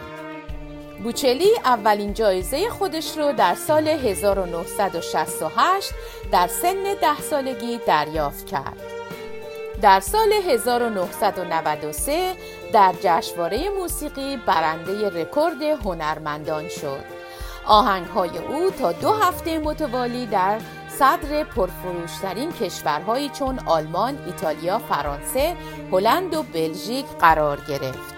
بوچلی 1.02 1.50
اولین 1.64 2.14
جایزه 2.14 2.68
خودش 2.68 3.18
رو 3.18 3.32
در 3.32 3.54
سال 3.54 3.88
1968 3.88 5.90
در 6.32 6.46
سن 6.46 6.82
ده 7.00 7.20
سالگی 7.20 7.80
دریافت 7.86 8.46
کرد. 8.46 8.98
در 9.82 10.00
سال 10.00 10.32
1993 10.32 12.34
در 12.72 12.94
جشنواره 13.02 13.68
موسیقی 13.68 14.36
برنده 14.36 15.08
رکورد 15.08 15.62
هنرمندان 15.62 16.68
شد. 16.68 17.04
آهنگهای 17.66 18.38
او 18.38 18.70
تا 18.70 18.92
دو 18.92 19.12
هفته 19.12 19.58
متوالی 19.58 20.26
در 20.26 20.58
صدر 20.88 21.44
پرفروشترین 21.44 22.52
کشورهایی 22.52 23.28
چون 23.28 23.58
آلمان، 23.66 24.18
ایتالیا، 24.26 24.78
فرانسه، 24.78 25.56
هلند 25.92 26.34
و 26.34 26.42
بلژیک 26.42 27.06
قرار 27.20 27.60
گرفت. 27.68 28.14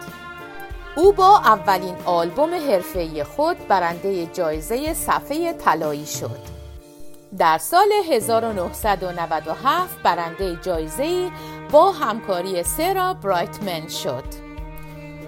او 0.97 1.13
با 1.13 1.39
اولین 1.39 1.97
آلبوم 2.05 2.55
حرفه‌ای 2.55 3.25
خود 3.25 3.69
برنده 3.69 4.27
جایزه 4.27 4.95
صفحه 4.95 5.53
طلایی 5.53 6.07
شد. 6.07 6.61
در 7.39 7.59
سال 7.59 7.89
1997 8.11 10.03
برنده 10.03 10.57
جایزه 10.63 11.31
با 11.71 11.93
همکاری 11.93 12.63
سرا 12.63 13.15
برایتمن 13.15 13.89
شد. 13.89 14.25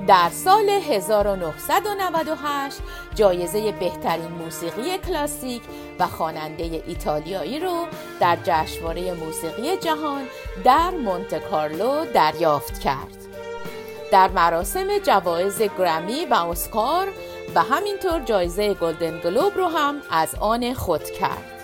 در 0.06 0.30
سال 0.30 0.68
1998 0.68 2.78
جایزه 3.14 3.72
بهترین 3.72 4.28
موسیقی 4.28 4.98
کلاسیک 4.98 5.62
و 5.98 6.06
خواننده 6.06 6.82
ایتالیایی 6.86 7.60
رو 7.60 7.86
در 8.20 8.38
جشنواره 8.44 9.14
موسیقی 9.14 9.76
جهان 9.76 10.22
در 10.64 10.90
مونت 10.90 11.50
کارلو 11.50 12.04
دریافت 12.14 12.78
کرد. 12.78 13.16
در 14.12 14.28
مراسم 14.28 14.98
جوایز 14.98 15.62
گرمی 15.78 16.24
و 16.24 16.34
اسکار 16.34 17.08
و 17.54 17.62
همینطور 17.62 18.20
جایزه 18.20 18.74
گلدن 18.74 19.18
گلوب 19.18 19.56
رو 19.56 19.66
هم 19.66 20.02
از 20.10 20.34
آن 20.40 20.74
خود 20.74 21.04
کرد. 21.04 21.61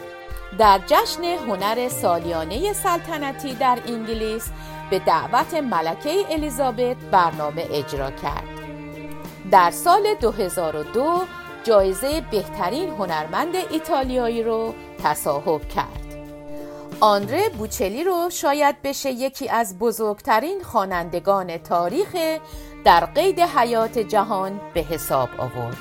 در 0.58 0.80
جشن 0.86 1.24
هنر 1.24 1.88
سالیانه 1.88 2.72
سلطنتی 2.72 3.54
در 3.54 3.78
انگلیس 3.86 4.50
به 4.90 4.98
دعوت 4.98 5.54
ملکه 5.54 6.24
الیزابت 6.30 6.96
برنامه 6.96 7.66
اجرا 7.70 8.10
کرد. 8.10 8.44
در 9.50 9.70
سال 9.70 10.14
2002 10.20 11.20
جایزه 11.64 12.22
بهترین 12.30 12.88
هنرمند 12.88 13.54
ایتالیایی 13.70 14.42
رو 14.42 14.74
تصاحب 15.04 15.68
کرد. 15.68 16.08
آندره 17.00 17.48
بوچلی 17.48 18.04
رو 18.04 18.30
شاید 18.30 18.82
بشه 18.82 19.10
یکی 19.10 19.48
از 19.48 19.78
بزرگترین 19.78 20.62
خوانندگان 20.62 21.58
تاریخ 21.58 22.16
در 22.84 23.04
قید 23.04 23.40
حیات 23.40 23.98
جهان 23.98 24.60
به 24.74 24.80
حساب 24.80 25.28
آورد. 25.38 25.76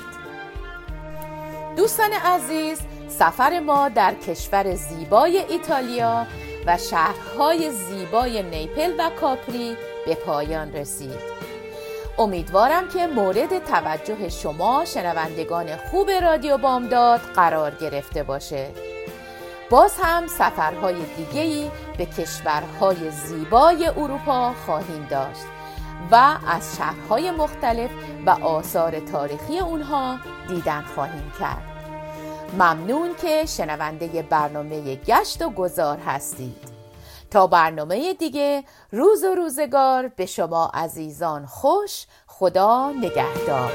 دوستان 1.76 2.12
عزیز 2.12 2.78
سفر 3.18 3.60
ما 3.60 3.88
در 3.88 4.14
کشور 4.14 4.74
زیبای 4.74 5.38
ایتالیا 5.48 6.26
و 6.66 6.78
شهرهای 6.78 7.70
زیبای 7.70 8.42
نیپل 8.42 8.92
و 8.98 9.10
کاپری 9.20 9.76
به 10.06 10.14
پایان 10.14 10.72
رسید. 10.72 11.38
امیدوارم 12.18 12.88
که 12.88 13.06
مورد 13.06 13.64
توجه 13.64 14.28
شما 14.28 14.84
شنوندگان 14.84 15.76
خوب 15.76 16.10
رادیو 16.10 16.58
بامداد 16.58 17.20
قرار 17.20 17.74
گرفته 17.74 18.22
باشه. 18.22 18.70
باز 19.70 19.94
هم 20.02 20.26
سفرهای 20.26 20.96
دیگهی 21.16 21.70
به 21.98 22.06
کشورهای 22.06 23.10
زیبای 23.10 23.86
اروپا 23.86 24.52
خواهیم 24.66 25.06
داشت 25.10 25.44
و 26.10 26.36
از 26.48 26.76
شهرهای 26.76 27.30
مختلف 27.30 27.90
و 28.26 28.30
آثار 28.30 29.00
تاریخی 29.00 29.58
اونها 29.58 30.18
دیدن 30.48 30.84
خواهیم 30.94 31.32
کرد. 31.40 31.77
ممنون 32.52 33.14
که 33.14 33.46
شنونده 33.46 34.22
برنامه 34.22 34.94
گشت 34.94 35.42
و 35.42 35.50
گذار 35.50 35.98
هستید. 35.98 36.78
تا 37.30 37.46
برنامه 37.46 38.14
دیگه 38.14 38.64
روز 38.92 39.24
و 39.24 39.34
روزگار 39.34 40.08
به 40.08 40.26
شما 40.26 40.70
عزیزان 40.74 41.46
خوش 41.46 42.06
خدا 42.26 42.92
نگهدار. 42.92 43.72